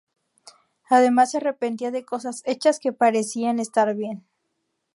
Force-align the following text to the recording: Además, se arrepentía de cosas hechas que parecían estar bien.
Además, 0.89 1.29
se 1.29 1.37
arrepentía 1.37 1.91
de 1.91 2.03
cosas 2.05 2.41
hechas 2.47 2.79
que 2.79 2.91
parecían 2.91 3.59
estar 3.59 3.93
bien. 3.95 4.23